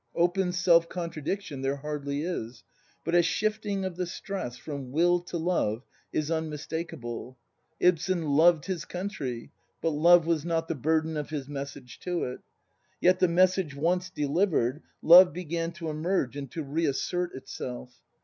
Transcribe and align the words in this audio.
Open 0.15 0.51
self 0.51 0.89
contradiction 0.89 1.61
there 1.61 1.75
hardly 1.75 2.23
is; 2.23 2.63
but 3.05 3.13
a 3.13 3.21
shifting 3.21 3.85
of 3.85 3.97
the 3.97 4.07
stress, 4.07 4.57
from 4.57 4.91
Will 4.91 5.19
to 5.19 5.37
Love, 5.37 5.83
is 6.11 6.31
unmistakable. 6.31 7.37
Ibsen 7.79 8.25
loved 8.25 8.65
his 8.65 8.83
country, 8.83 9.51
but 9.79 9.91
love 9.91 10.25
was 10.25 10.43
not 10.43 10.67
the 10.67 10.73
burden 10.73 11.17
of 11.17 11.29
his 11.29 11.47
message 11.47 11.99
to 11.99 12.23
it. 12.23 12.39
Yet 12.99 13.19
the 13.19 13.27
message 13.27 13.75
once 13.75 14.09
delivered, 14.09 14.81
love 15.03 15.33
began 15.33 15.71
to 15.73 15.89
emerge 15.91 16.35
and 16.35 16.49
to 16.49 16.63
reassert 16.63 17.35
itself. 17.35 17.99